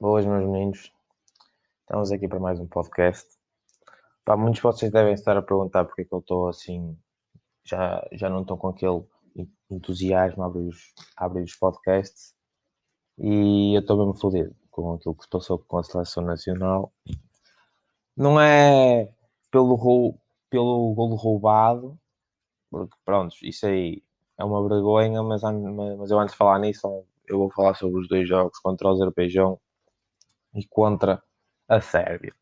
[0.00, 0.90] Boas, meus meninos.
[1.82, 3.28] Estamos aqui para mais um podcast.
[4.24, 6.96] Pá, muitos de vocês devem estar a perguntar porque é que eu estou assim,
[7.66, 9.04] já, já não estou com aquele
[9.70, 12.34] entusiasmo a abrir os, a abrir os podcasts
[13.18, 16.90] e eu estou mesmo fodido com aquilo que se passou com a seleção nacional.
[18.16, 19.12] Não é
[19.50, 20.14] pelo,
[20.48, 22.00] pelo golo roubado,
[22.70, 24.02] porque pronto, isso aí
[24.38, 28.08] é uma vergonha, mas, mas eu antes de falar nisso, eu vou falar sobre os
[28.08, 29.60] dois jogos contra o Azerbaijão
[30.54, 31.22] e contra
[31.68, 32.34] a Sérvia.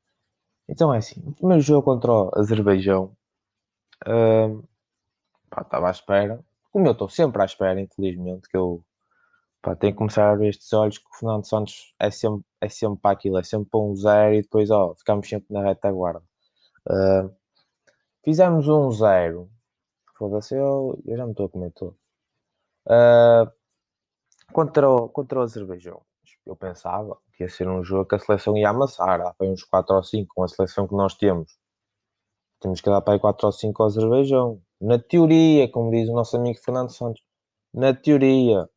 [0.69, 3.17] Então é assim, o primeiro jogo contra o Azerbaijão
[4.07, 4.69] uh,
[5.51, 8.85] pá, estava à espera, como eu estou sempre à espera, infelizmente, que eu
[9.63, 12.69] pá, tenho que começar a abrir estes olhos que o Fernando Santos é sempre, é
[12.69, 16.23] sempre para aquilo, é sempre para um zero e depois ó, ficamos sempre na retaguarda.
[16.87, 17.35] Uh,
[18.25, 19.51] fizemos um zero,
[20.17, 21.97] foda-se, eu, eu já me estou a comer todo.
[22.87, 23.51] Uh,
[24.53, 26.03] contra, o, contra o Azerbaijão
[26.51, 29.21] eu pensava que ia ser um jogo que a seleção ia amassar.
[29.21, 31.59] Há uns 4 ou 5 com a seleção que nós temos.
[32.61, 34.63] Temos que dar para aí 4 ou 5 ao Azerbaijão.
[34.81, 37.23] Na teoria, como diz o nosso amigo Fernando Santos.
[37.73, 38.69] Na teoria.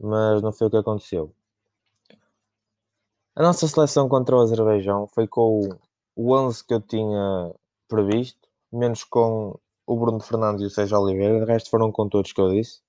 [0.00, 1.34] Mas não foi o que aconteceu.
[3.34, 5.68] A nossa seleção contra o Azerbaijão foi com
[6.16, 7.54] o 11 que eu tinha
[7.88, 11.44] previsto, menos com o Bruno Fernandes e o Sérgio Oliveira.
[11.44, 12.80] O resto foram com todos que eu disse.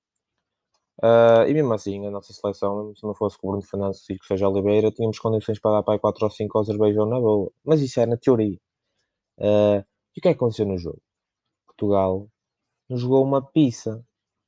[1.02, 4.18] Uh, e mesmo assim, a nossa seleção, se não fosse com o Bruno Fernandes e
[4.20, 7.20] que seja Oliveira, tínhamos condições para dar para aí 4 ou 5 ao Azerbaijão na
[7.20, 7.52] boa.
[7.64, 8.58] Mas isso é na teoria.
[9.38, 9.80] Uh,
[10.16, 11.02] e o que é que aconteceu no jogo?
[11.68, 12.30] Portugal
[12.90, 14.04] não jogou uma pizza.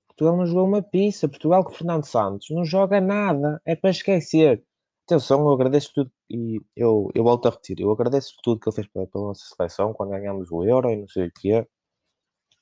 [0.08, 1.30] Portugal não jogou uma pizza.
[1.30, 3.62] Portugal com Fernando Santos não joga nada.
[3.66, 4.64] É para esquecer.
[5.06, 7.80] Atenção, eu agradeço tudo e eu, eu volto a repetir.
[7.80, 10.98] Eu agradeço tudo que ele fez pela, pela nossa seleção quando ganhámos o Euro e
[10.98, 11.66] não sei o que.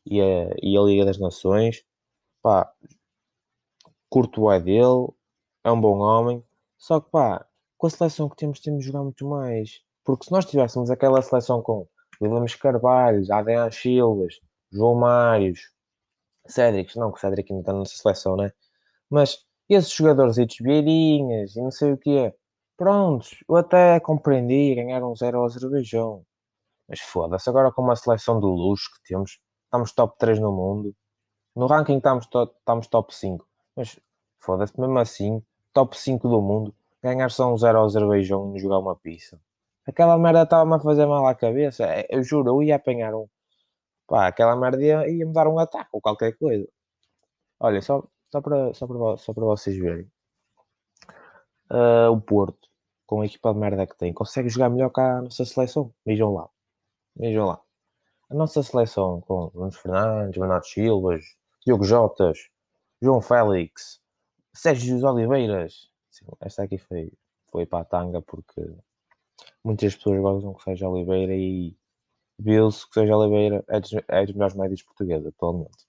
[0.06, 1.84] E a, e a Liga das Nações.
[2.42, 2.72] Pá,
[4.10, 5.08] curto o dele,
[5.64, 6.44] é um bom homem,
[6.78, 7.46] só que pá,
[7.78, 9.82] com a seleção que temos, temos de jogar muito mais.
[10.04, 11.88] Porque se nós tivéssemos aquela seleção com
[12.22, 14.36] Williams Carvalhos, Adrian Silvas,
[14.72, 15.62] João Mários,
[16.48, 18.52] Cédric, não, que o Cédric ainda está na nossa seleção, né?
[19.10, 19.38] Mas
[19.70, 22.36] esses jogadores e Vieirinhas e não sei o que é,
[22.78, 26.26] prontos, eu até compreendi ganhar um zero ao Azerbaijão.
[26.88, 30.96] Mas foda-se, agora com uma seleção de luxo que temos, estamos top 3 no mundo.
[31.56, 33.49] No ranking estamos, to estamos top 5.
[33.80, 33.98] Mas
[34.40, 35.42] foda-se, mesmo assim,
[35.72, 39.40] top 5 do mundo, ganhar só um 0 ao Azerbaijão e jogar uma pizza.
[39.88, 41.86] Aquela merda estava-me a fazer mal à cabeça.
[41.86, 43.30] É, eu juro, eu ia apanhar um.
[44.06, 46.68] Pá, aquela merda ia, ia me dar um ataque ou qualquer coisa.
[47.58, 50.12] Olha, só, só, para, só, para, só vocês verem.
[51.72, 52.68] Uh, o Porto,
[53.08, 55.94] com a equipa de merda que tem, consegue jogar melhor que a nossa seleção.
[56.06, 56.50] Vejam lá.
[57.16, 57.62] Vejam lá.
[58.30, 61.24] A nossa seleção com Nunes Fernandes, Bernardo Silvas,
[61.66, 62.50] Diogo Jotas,
[63.02, 64.02] João Félix,
[64.54, 65.90] Sérgio Oliveiras.
[66.42, 67.14] Esta aqui foi,
[67.50, 68.62] foi para a tanga porque
[69.64, 71.78] muitas pessoas gostam que seja Oliveira e
[72.38, 75.88] viu-se que seja Oliveira é dos, é dos melhores médios portugueses atualmente.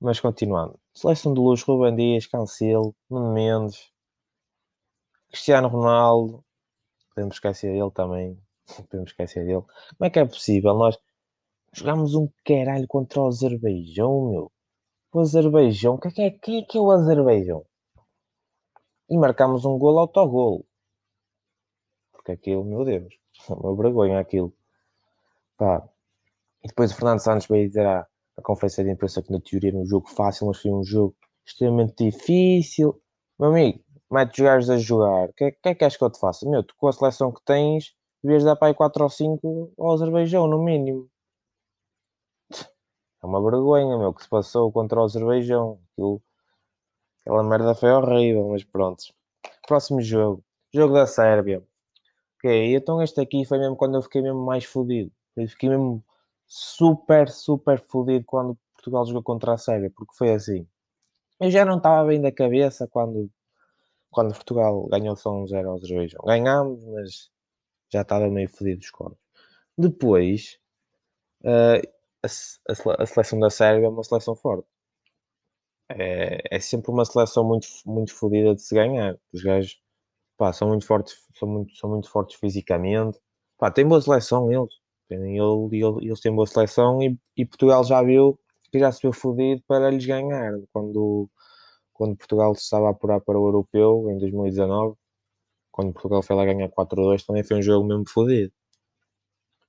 [0.00, 0.78] Mas continuando.
[0.94, 3.90] Seleção de luz, Ruben Dias, Cancelo, Nuno Mendes,
[5.28, 6.44] Cristiano Ronaldo.
[7.14, 8.40] Podemos esquecer dele também.
[8.88, 9.62] Podemos esquecer dele.
[9.62, 10.74] Como é que é possível?
[10.74, 10.96] Nós
[11.72, 14.52] jogamos um caralho contra o Azerbaijão, meu
[15.18, 15.98] o Azerbaijão.
[15.98, 17.64] Quem é, quem é que é o Azerbaijão?
[19.08, 20.64] E marcámos um golo autogolo.
[22.12, 23.14] Porque aquilo, meu Deus,
[23.48, 24.52] é uma vergonha aquilo.
[25.56, 25.88] Pá.
[26.62, 28.06] E depois o Fernando Santos veio dizer à,
[28.36, 31.16] à conferência de imprensa que na teoria era um jogo fácil, mas foi um jogo
[31.46, 33.00] extremamente difícil.
[33.38, 35.28] Meu amigo, mete gajos a jogar.
[35.28, 36.48] O que, que é que acho que eu te faço?
[36.48, 39.92] Meu, tu com a seleção que tens, devias dar para aí 4 ou 5 ao
[39.92, 41.08] Azerbaijão, no mínimo.
[43.26, 45.80] É uma vergonha, meu, que se passou contra o Azerbaijão.
[45.92, 46.22] Aquilo,
[47.20, 49.02] aquela merda foi horrível, mas pronto.
[49.66, 50.44] Próximo jogo.
[50.72, 51.60] Jogo da Sérvia.
[52.36, 55.10] Ok, então este aqui foi mesmo quando eu fiquei mesmo mais fodido.
[55.36, 56.04] Eu fiquei mesmo
[56.46, 60.64] super, super fodido quando Portugal jogou contra a Sérvia, porque foi assim.
[61.40, 63.28] Eu já não estava bem da cabeça quando,
[64.08, 66.20] quando Portugal ganhou só um 0 ao Azerbaijão.
[66.24, 67.28] Ganhámos, mas
[67.92, 69.18] já estava meio fodido os corpos.
[69.76, 70.60] Depois,
[71.42, 71.95] uh,
[72.26, 74.66] a, a, seleção da Sérvia é uma seleção forte.
[75.88, 79.16] É, é sempre uma seleção muito, muito fodida de se ganhar.
[79.32, 79.80] Os gajos
[80.36, 83.18] pá, são muito fortes, são muito, são muito fortes fisicamente.
[83.58, 84.74] Pá, tem boa seleção eles.
[85.10, 88.38] Eles, eles têm boa seleção e, e Portugal já viu
[88.70, 90.52] que já se viu fodido para lhes ganhar.
[90.72, 91.30] Quando,
[91.92, 94.96] quando Portugal se estava a apurar para o Europeu em 2019,
[95.72, 98.52] quando Portugal foi lá ganhar 4-2, também foi um jogo mesmo fodido.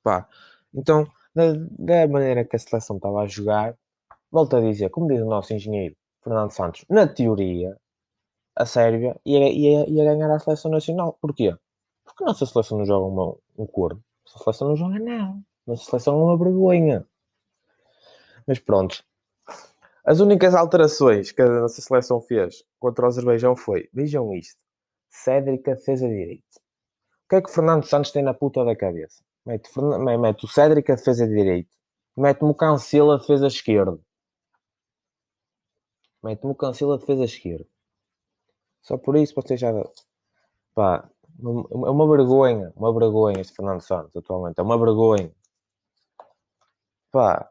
[0.03, 0.27] Pá,
[0.73, 1.05] então
[1.37, 3.77] da, da maneira que a seleção estava a jogar,
[4.31, 7.77] volto a dizer, como diz o nosso engenheiro Fernando Santos, na teoria,
[8.55, 11.17] a Sérvia ia, ia, ia ganhar a seleção nacional.
[11.21, 11.55] Porquê?
[12.03, 14.03] Porque a nossa seleção não joga uma, um corno.
[14.25, 15.39] A nossa seleção não joga nada.
[15.67, 17.05] A nossa seleção é uma vergonha.
[18.47, 19.03] Mas pronto.
[20.03, 24.59] As únicas alterações que a nossa seleção fez contra o Azerbaijão foi, vejam isto,
[25.09, 26.43] Cédric a defesa direita.
[27.25, 29.21] O que é que o Fernando Santos tem na puta da cabeça?
[29.47, 29.69] Mete,
[30.19, 31.69] mete o Cédric a defesa direita.
[32.17, 33.97] Mete-me o Cancelo a defesa esquerda.
[36.21, 37.65] Mete-me o Cancelo a defesa esquerda.
[38.81, 39.71] Só por isso você já...
[40.75, 41.09] Pá,
[41.39, 44.59] é uma vergonha, uma vergonha este Fernando Santos atualmente.
[44.59, 45.31] É uma vergonha.
[47.11, 47.49] Pá,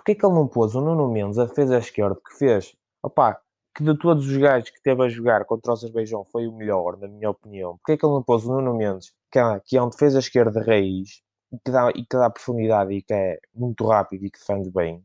[0.00, 3.38] Porquê que ele não pôs o Nuno Mendes, a defesa esquerda, que fez, opá,
[3.76, 6.96] que de todos os gajos que teve a jogar contra o Azerbaijão foi o melhor,
[6.96, 7.76] na minha opinião.
[7.76, 10.58] Porquê que ele não pôs o Nuno Mendes, que é, que é um defesa esquerda
[10.58, 11.22] de raiz,
[11.58, 15.04] que, dá, e que dá profundidade e que é muito rápido e que defende bem?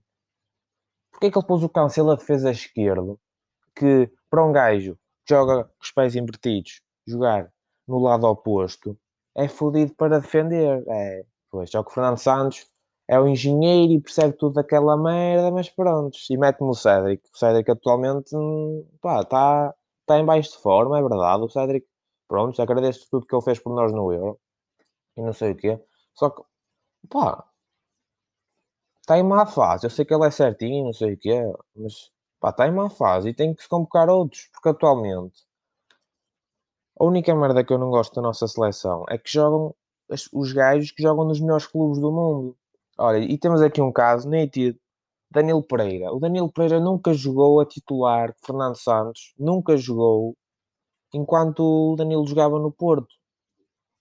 [1.11, 3.15] Porquê que ele pôs o Cancelo a defesa esquerda,
[3.75, 7.51] que para um gajo que joga com os pés invertidos, jogar
[7.87, 8.97] no lado oposto,
[9.35, 10.83] é fodido para defender.
[10.87, 12.67] É, pois, já que o Fernando Santos
[13.07, 17.23] é o engenheiro e percebe tudo daquela merda, mas pronto, e mete-me o Cédric.
[17.33, 19.73] O Cédric atualmente, hum, está
[20.05, 21.43] tá em baixo de forma, é verdade.
[21.43, 21.87] O Cédric,
[22.27, 24.39] pronto, agradeço tudo que ele fez por nós no Euro
[25.17, 25.79] e não sei o quê.
[26.15, 26.41] Só que,
[27.09, 27.45] pá,
[29.01, 29.85] está em má fase.
[29.85, 31.41] Eu sei que ele é certinho, não sei o quê,
[31.75, 35.45] mas, pá, está em má fase e tem que se convocar outros, porque atualmente
[36.99, 39.75] a única merda que eu não gosto da nossa seleção é que jogam
[40.33, 42.57] os gajos que jogam nos melhores clubes do mundo.
[42.97, 44.79] Olha, e temos aqui um caso nítido.
[45.29, 46.13] Danilo Pereira.
[46.13, 49.33] O Danilo Pereira nunca jogou a titular Fernando Santos.
[49.37, 50.37] Nunca jogou
[51.13, 53.13] enquanto o Danilo jogava no Porto.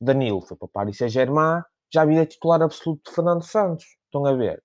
[0.00, 1.62] Danilo foi para Paris Saint-Germain.
[1.94, 3.84] Já vi a titular absoluto de Fernando Santos.
[4.06, 4.60] Estão a ver?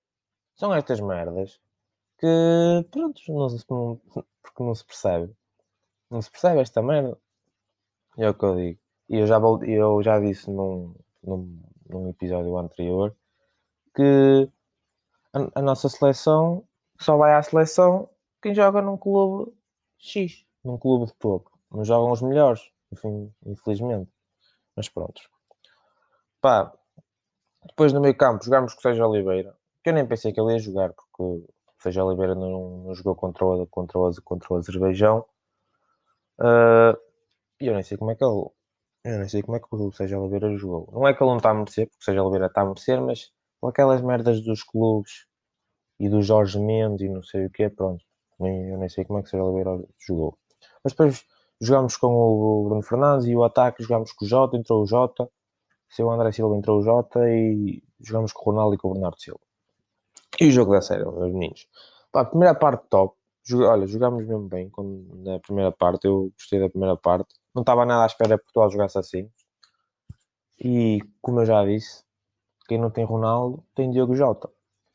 [0.56, 1.60] São estas merdas
[2.18, 2.26] que,
[2.90, 4.00] pronto, não não,
[4.42, 5.32] porque não se percebe.
[6.10, 7.16] Não se percebe esta merda.
[8.18, 8.80] É o que eu digo.
[9.08, 10.92] E eu já, eu já disse num,
[11.22, 13.16] num, num episódio anterior
[13.94, 14.50] que
[15.32, 16.66] a, a, nossa seleção
[16.98, 18.10] só vai à seleção
[18.42, 19.52] quem joga num clube
[19.98, 21.56] X, num clube de topo.
[21.70, 24.10] Não jogam os melhores, enfim, infelizmente.
[24.74, 25.22] Mas pronto.
[26.40, 26.72] Pá,
[27.66, 30.52] depois no meio campo jogámos com o Sérgio Oliveira, que eu nem pensei que ele
[30.52, 31.48] ia jogar, porque o
[31.82, 35.24] Sérgio Oliveira não, não jogou contra o, contra, o, contra o Azerbaijão.
[36.38, 36.96] Uh,
[37.60, 38.46] e eu nem sei como é que ele.
[39.04, 40.88] Eu nem sei como é que o Sérgio Oliveira jogou.
[40.92, 43.00] Não é que ele não está a merecer, porque o Sérgio Oliveira está a merecer,
[43.00, 43.30] mas
[43.60, 45.26] com aquelas merdas dos clubes
[45.98, 48.04] e do Jorge Mendes e não sei o que, pronto.
[48.40, 50.38] Eu nem sei como é que o Sérgio Oliveira jogou.
[50.84, 51.24] Mas depois
[51.60, 55.28] jogámos com o Bruno Fernandes e o ataque jogámos com o Jota, entrou o Jota,
[55.90, 59.20] seu André Silva entrou o Jota e jogámos com o Ronaldo e com o Bernardo
[59.20, 59.40] Silva.
[60.40, 61.68] E o jogo da série, meus meninos.
[62.12, 63.18] Pá, primeira parte top.
[63.52, 64.70] Olha, jogámos mesmo bem
[65.24, 66.06] na primeira parte.
[66.06, 67.34] Eu gostei da primeira parte.
[67.54, 69.30] Não estava nada à espera que Portugal jogasse assim.
[70.58, 72.04] E como eu já disse,
[72.68, 74.48] quem não tem Ronaldo tem Diogo Jota.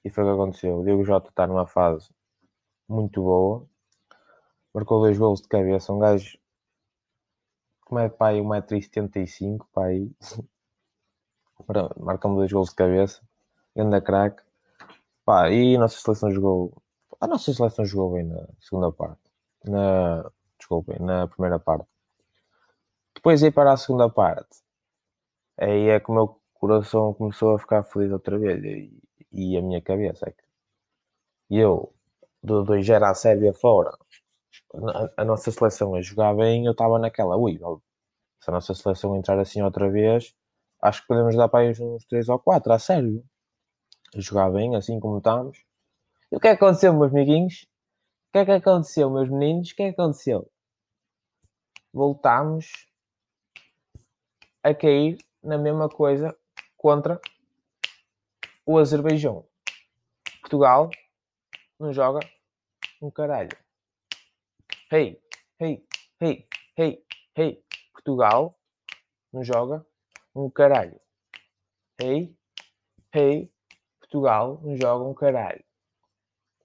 [0.03, 0.79] E foi o que aconteceu.
[0.79, 2.09] O Diogo Jota está numa fase
[2.87, 3.67] muito boa.
[4.73, 5.91] Marcou dois gols de cabeça.
[5.91, 6.37] Um gajo
[7.85, 10.09] como é pai 1,75m, pai.
[11.99, 13.21] Marca-me dois gols de cabeça.
[13.77, 14.43] Anda craque.
[15.25, 16.81] Pá, e a nossa seleção jogou.
[17.19, 19.21] A nossa seleção jogou bem na segunda parte.
[19.63, 20.29] Na.
[20.57, 21.87] Desculpem, na primeira parte.
[23.13, 24.63] Depois aí para a segunda parte.
[25.57, 28.91] Aí é como eu coração começou a ficar feliz outra vez e,
[29.31, 30.43] e a minha cabeça é que
[31.49, 31.93] eu,
[32.41, 33.95] do 2 era a Sérvia fora,
[34.73, 37.59] a, a, nossa seleção a jogar bem, eu estava naquela, ui,
[38.39, 40.33] se a nossa seleção entrar assim outra vez,
[40.81, 43.23] acho que podemos dar para uns 3 ou 4 a Sérvia.
[44.15, 45.63] A jogar bem, assim como estamos.
[46.31, 47.63] E o que é que aconteceu, meus amiguinhos?
[48.29, 49.71] O que é que aconteceu, meus meninos?
[49.71, 50.51] O que é que aconteceu?
[51.93, 52.87] Voltámos
[54.63, 56.35] a cair na mesma coisa
[56.75, 57.19] contra
[58.65, 59.45] o Azerbaijão.
[60.41, 60.89] Portugal
[61.79, 62.19] não joga
[63.01, 63.55] um caralho.
[64.91, 65.21] Hey,
[65.59, 65.85] hey,
[66.21, 67.05] hey, hey,
[67.35, 67.63] hey.
[67.93, 68.57] Portugal
[69.31, 69.85] não joga
[70.35, 70.99] um caralho.
[71.99, 72.35] Hey,
[73.13, 73.51] hey.
[73.99, 75.63] Portugal não joga um caralho.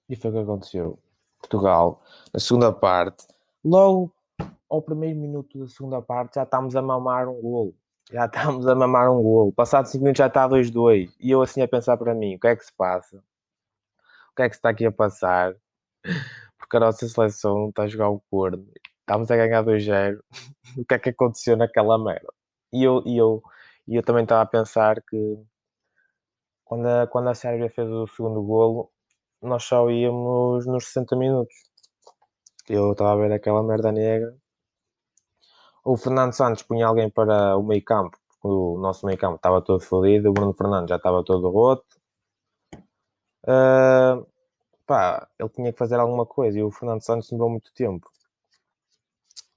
[0.08, 0.98] E foi o que aconteceu.
[1.38, 2.02] Portugal,
[2.34, 3.26] na segunda parte,
[3.64, 4.12] logo
[4.68, 7.74] ao primeiro minuto da segunda parte, já estamos a mamar um golo
[8.12, 9.52] já estamos a mamar um golo.
[9.52, 11.14] Passado 5 minutos já está 2-2.
[11.20, 13.18] E eu assim a pensar para mim, o que é que se passa?
[14.32, 15.54] O que é que se está aqui a passar?
[16.58, 18.66] Porque a nossa seleção está a jogar o corno.
[19.00, 20.20] Estamos a ganhar 2-0.
[20.76, 22.32] o que é que aconteceu naquela merda?
[22.72, 23.42] E eu, e eu,
[23.90, 25.38] e eu também estava a pensar que
[26.64, 28.90] quando a, quando a Sérvia fez o segundo golo,
[29.42, 31.54] nós só íamos nos 60 minutos.
[32.68, 34.34] Eu estava a ver aquela merda negra
[35.84, 39.62] o Fernando Santos punha alguém para o meio campo, porque o nosso meio campo estava
[39.62, 41.84] todo fodido, o Bruno Fernandes já estava todo roto.
[43.44, 44.26] Uh,
[44.86, 48.10] pá, ele tinha que fazer alguma coisa e o Fernando Santos demorou muito tempo.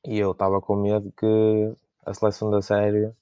[0.05, 1.75] E eu estava com medo que
[2.05, 3.15] a seleção da Sérvia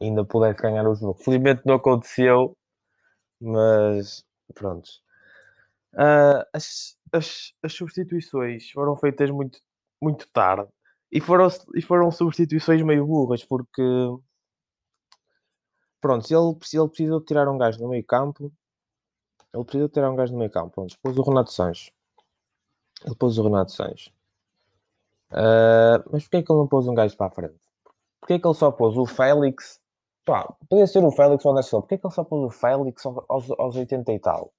[0.00, 1.14] ainda pudesse ganhar o jogo.
[1.14, 2.56] Felizmente não aconteceu,
[3.40, 4.88] mas pronto.
[5.94, 9.58] Uh, as, as, as substituições foram feitas muito,
[10.00, 10.68] muito tarde
[11.10, 13.82] e foram, e foram substituições meio burras porque
[16.00, 16.48] pronto, ele,
[16.80, 18.52] ele precisou tirar um gajo no meio campo,
[19.54, 20.70] ele precisou tirar um gajo no meio campo.
[20.70, 21.92] Pronto, pôs o Renato Sanches.
[23.04, 24.12] Ele pôs o Renato Sanches.
[25.30, 27.61] Uh, mas porquê que ele não pôs um gajo para a frente?
[28.22, 29.80] Porquê que ele só pôs o Félix?
[30.24, 31.80] Pá, podia ser o Félix ou o Nestor.
[31.82, 34.52] Porquê que ele só pôs o Félix aos, aos 80 e tal?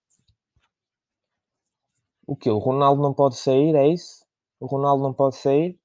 [2.27, 2.49] O que?
[2.49, 4.25] O Ronaldo não pode sair, é isso?
[4.59, 5.79] O Ronaldo não pode sair?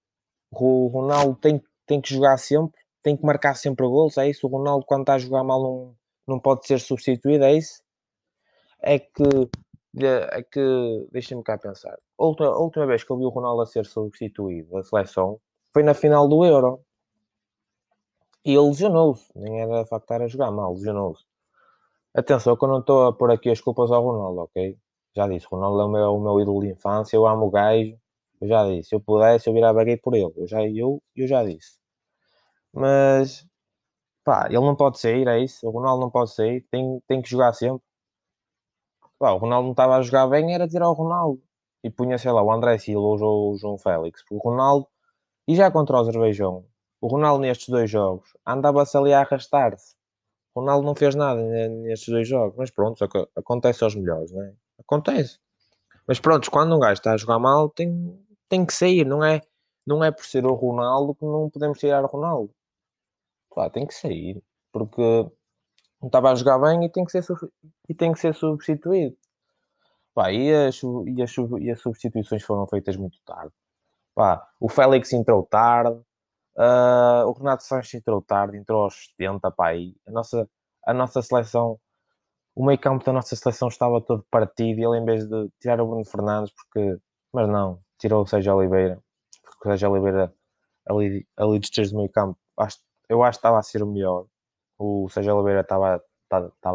[0.51, 2.81] O Ronaldo tem, tem que jogar sempre?
[3.01, 4.47] Tem que marcar sempre gols, é isso?
[4.49, 7.81] O Ronaldo, quando está a jogar mal, não, não pode ser substituído, é isso?
[8.83, 9.23] É que
[10.01, 11.97] é que deixem-me cá pensar.
[12.19, 15.41] A última, a última vez que eu vi o Ronaldo a ser substituído da seleção
[15.73, 16.81] foi na final do Euro.
[18.45, 19.31] E ele lesionou-se.
[19.37, 21.25] Nem era de facto estar a jogar mal, lesionou-se.
[22.15, 24.77] Atenção, que eu não estou a pôr aqui as culpas ao Ronaldo, ok?
[25.15, 27.51] Já disse, o Ronaldo é o meu, o meu ídolo de infância, eu amo o
[27.51, 27.99] gajo.
[28.41, 30.33] Eu já disse, se eu pudesse, eu virava gay por ele.
[30.37, 31.79] Eu já, eu, eu já disse.
[32.73, 33.47] Mas,
[34.25, 35.67] pá, ele não pode sair, é isso.
[35.67, 37.83] O Ronaldo não pode sair, tem, tem que jogar sempre.
[39.19, 41.43] Pá, o Ronaldo não estava a jogar bem, era tirar o Ronaldo.
[41.83, 44.25] E punha, sei lá, o André Silva ou o João Félix.
[44.31, 44.87] O Ronaldo,
[45.47, 46.65] e já contra o Azerbaijão,
[47.01, 49.97] o Ronaldo nestes dois jogos andava-se ali a arrastar-se.
[50.59, 52.57] Ronaldo não fez nada nestes dois jogos.
[52.57, 53.05] Mas pronto,
[53.37, 54.53] acontece aos melhores, não é?
[54.79, 55.39] Acontece.
[56.07, 59.43] Mas pronto, quando um gajo está a jogar mal, tem, tem que sair, não é?
[59.87, 62.53] Não é por ser o Ronaldo que não podemos tirar o Ronaldo.
[63.55, 64.43] Pá, tem que sair.
[64.73, 65.03] Porque
[66.01, 67.25] não estava a jogar bem e tem que ser,
[67.89, 69.17] e tem que ser substituído.
[70.15, 73.53] Pá, e, as, e, as, e as substituições foram feitas muito tarde.
[74.15, 76.01] Pá, o Félix entrou tarde,
[76.59, 79.51] uh, o Renato Sanches entrou tarde, entrou aos 70.
[79.53, 80.49] Pá, a, nossa,
[80.87, 81.79] a nossa seleção,
[82.55, 85.81] o meio campo da nossa seleção estava todo partido e ele, em vez de tirar
[85.81, 86.99] o Bruno Fernandes, porque,
[87.33, 89.03] mas não, tirou o Sérgio Oliveira,
[89.43, 90.35] porque o Sérgio Oliveira
[90.87, 93.87] ali, ali dos três do meio campo, acho, eu acho que estava a ser o
[93.87, 94.27] melhor
[94.79, 96.01] o Sérgio Oliveira estava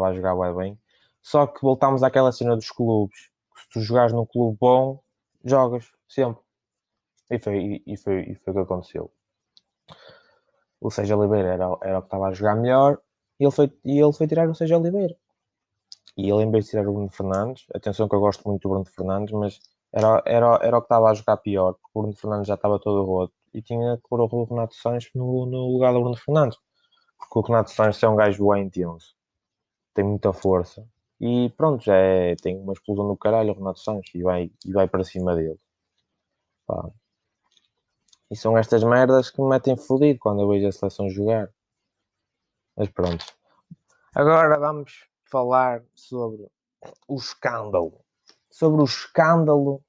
[0.08, 0.78] a jogar bem.
[1.22, 3.30] Só que voltámos àquela cena dos clubes.
[3.56, 5.02] Se tu jogares num clube bom,
[5.42, 6.42] jogas sempre.
[7.30, 9.10] E foi, e, foi, e foi o que aconteceu.
[10.86, 13.00] O Sérgio Oliveira era, era o que estava a jogar melhor
[13.40, 15.16] e ele foi, e ele foi tirar o Sérgio Oliveira.
[16.16, 18.68] E ele, em vez de tirar o Bruno Fernandes, atenção que eu gosto muito do
[18.68, 19.58] Bruno Fernandes, mas
[19.92, 22.78] era, era, era o que estava a jogar pior, porque o Bruno Fernandes já estava
[22.78, 26.58] todo roto e tinha que pôr o Renato Sanches no, no lugar do Bruno Fernandes
[27.18, 29.14] porque o Renato Sanches é um gajo bem intenso,
[29.94, 30.86] tem muita força
[31.20, 34.72] e pronto, já é, tem uma explosão do caralho o Renato Sanches e vai, e
[34.72, 35.58] vai para cima dele.
[36.66, 36.90] Pá.
[38.34, 41.48] E são estas merdas que me metem fodido quando eu vejo a seleção jogar.
[42.76, 43.24] Mas pronto.
[44.12, 46.50] Agora vamos falar sobre
[47.06, 48.04] o escândalo.
[48.50, 49.84] Sobre o escândalo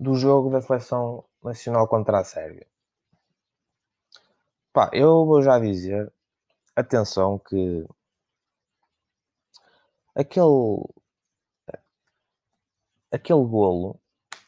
[0.00, 2.66] do jogo da seleção nacional contra a Sérvia.
[4.72, 6.12] Pá, eu vou já dizer
[6.74, 7.86] atenção que
[10.16, 10.82] aquele
[13.12, 14.00] aquele golo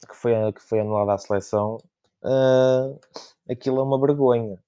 [0.08, 1.78] que foi, que foi anulado à seleção
[2.24, 2.98] uh,
[3.50, 4.62] aquilo é uma vergonha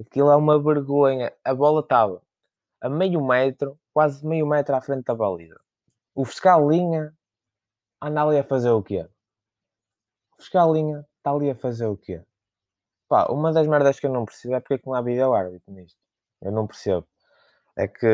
[0.00, 2.22] aquilo é uma vergonha a bola estava
[2.80, 5.60] a meio metro quase meio metro à frente da baliza
[6.14, 7.14] o fiscal linha
[8.00, 9.08] anda ali a fazer o quê?
[10.38, 12.22] o fiscal linha está ali a fazer o quê?
[13.08, 15.32] Pá, uma das merdas que eu não percebo é porque é que não há vídeo
[15.32, 16.02] árbitro nisto
[16.42, 17.06] eu não percebo.
[17.76, 18.06] É que,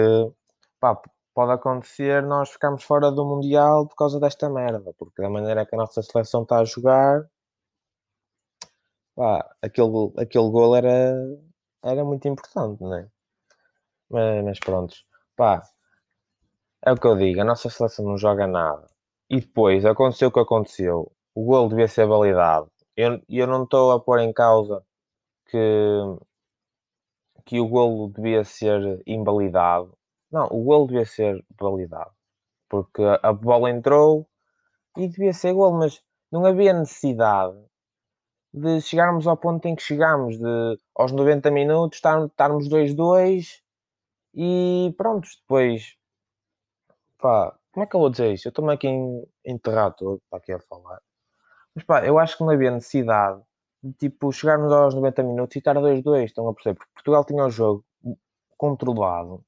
[0.80, 1.00] pá,
[1.34, 5.74] pode acontecer nós ficarmos fora do Mundial por causa desta merda, porque da maneira que
[5.74, 7.24] a nossa seleção está a jogar,
[9.18, 11.16] pá, aquele, aquele gol era,
[11.82, 13.08] era muito importante, não é?
[14.08, 14.94] Mas, mas pronto,
[15.36, 15.62] pá,
[16.86, 18.88] é o que eu digo, a nossa seleção não joga nada.
[19.28, 21.12] E depois aconteceu o que aconteceu.
[21.34, 22.70] O gol devia ser validado.
[22.96, 24.84] Eu, eu não estou a pôr em causa
[25.46, 25.58] que
[27.44, 29.96] que o golo devia ser invalidado.
[30.30, 32.12] Não, o golo devia ser validado.
[32.68, 34.28] Porque a bola entrou
[34.96, 37.56] e devia ser golo, mas não havia necessidade
[38.52, 43.62] de chegarmos ao ponto em que chegámos, de aos 90 minutos estarmos 2-2
[44.34, 45.96] e pronto, depois
[47.18, 48.46] pá, como é que eu vou dizer isto?
[48.46, 48.88] Eu estou-me aqui
[49.44, 51.00] enterrado todo para aqui a falar.
[51.74, 53.42] Mas pá, eu acho que não havia necessidade
[53.98, 56.76] tipo, chegarmos aos 90 minutos e estar 2-2, estão a perceber?
[56.76, 57.84] Porque Portugal tinha o jogo
[58.56, 59.44] controlado.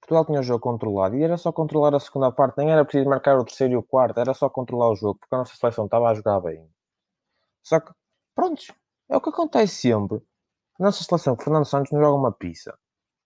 [0.00, 3.08] Portugal tinha o jogo controlado e era só controlar a segunda parte, nem era preciso
[3.08, 5.84] marcar o terceiro e o quarto, era só controlar o jogo, porque a nossa seleção
[5.86, 6.68] estava a jogar bem.
[7.62, 7.92] Só que,
[8.34, 8.62] pronto,
[9.08, 10.18] é o que acontece sempre.
[10.78, 12.78] A nossa seleção, Fernando Santos, não joga uma pizza.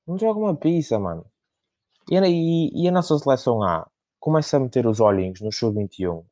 [0.07, 1.25] Não joga uma pizza, mano.
[2.11, 3.89] E, e, e a nossa seleção A
[4.21, 6.25] começa a meter os olhinhos no sub-21,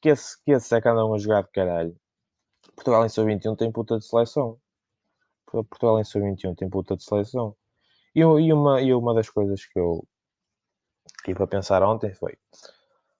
[0.00, 1.96] que esse, que esse é que andam a jogar de caralho.
[2.76, 4.58] Portugal em sub-21 tem puta de seleção.
[5.46, 7.56] Portugal em sub-21 tem puta de seleção.
[8.14, 10.06] E, e, uma, e uma das coisas que eu
[11.24, 12.38] tive a pensar ontem foi: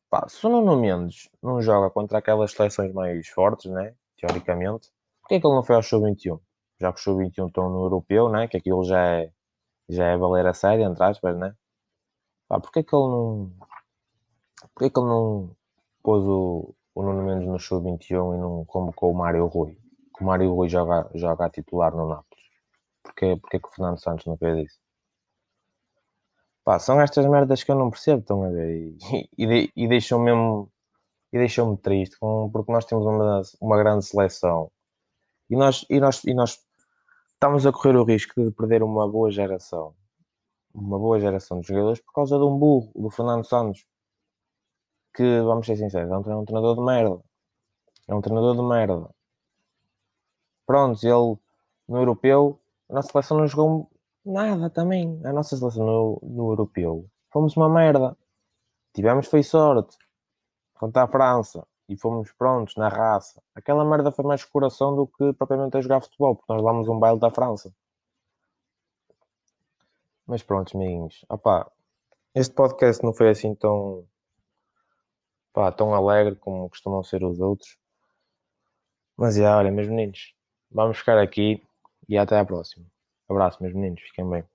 [0.08, 3.94] pá, se o Nuno Mendes não joga contra aquelas seleções mais fortes, né?
[4.22, 4.88] Teoricamente,
[5.20, 6.40] porquê é que ele não foi ao sub-21?
[6.80, 8.46] Já que o sub-21 estão no europeu, né?
[8.46, 9.32] Que aquilo já é,
[9.88, 11.56] já é valer a sério, entre aspas, né?
[12.48, 13.52] Pá, porquê é que ele não.
[14.74, 15.56] Porquê é que ele não
[16.04, 19.76] pôs o, o Nuno Mendes no sub-21 e não convocou o Mário Rui?
[20.16, 22.44] Que o Mário Rui joga, joga a titular no Nápoles.
[23.02, 24.78] Porquê, porquê que o Fernando Santos não fez isso?
[26.64, 28.70] Pá, são estas merdas que eu não percebo, estão a ver?
[28.70, 30.70] E, e, e deixam mesmo
[31.32, 34.70] e deixou-me triste, porque nós temos uma, uma grande seleção
[35.52, 36.58] e nós, e, nós, e nós
[37.34, 39.94] estamos a correr o risco de perder uma boa geração,
[40.74, 43.84] uma boa geração de jogadores por causa de um burro, do Fernando Santos,
[45.14, 47.22] que, vamos ser sinceros, é um, treinador de merda.
[48.08, 49.10] É um treinador de merda.
[50.66, 51.38] Pronto, ele
[51.86, 52.58] no europeu,
[52.88, 53.90] a nossa seleção não jogou
[54.24, 55.20] nada também.
[55.24, 58.16] A nossa seleção no, no europeu fomos uma merda.
[58.94, 59.98] Tivemos foi sorte
[60.82, 63.40] contra a França e fomos prontos na raça.
[63.54, 66.98] Aquela merda foi mais coração do que propriamente a jogar futebol, porque nós damos um
[66.98, 67.72] baile da França.
[70.26, 71.24] Mas pronto, amiguinhos.
[71.28, 71.70] Opá,
[72.34, 74.04] este podcast não foi assim tão,
[75.76, 77.78] tão alegre como costumam ser os outros.
[79.16, 80.34] Mas é, olha, meus meninos,
[80.68, 81.64] vamos ficar aqui
[82.08, 82.84] e até à próxima.
[83.28, 84.51] Abraço, meus meninos, fiquem bem.